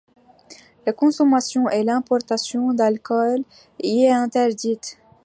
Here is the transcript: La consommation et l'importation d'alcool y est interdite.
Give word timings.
La 0.87 0.93
consommation 0.93 1.69
et 1.69 1.83
l'importation 1.83 2.73
d'alcool 2.73 3.43
y 3.83 4.05
est 4.05 4.09
interdite. 4.11 4.97